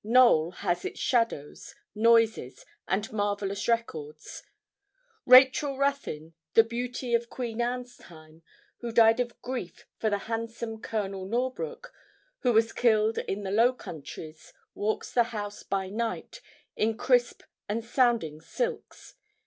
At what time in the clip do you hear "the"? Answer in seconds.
6.55-6.63, 10.09-10.17, 13.43-13.51, 15.11-15.25